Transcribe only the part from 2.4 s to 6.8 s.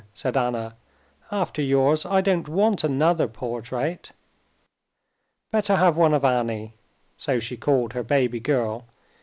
want another portrait. Better have one of Annie"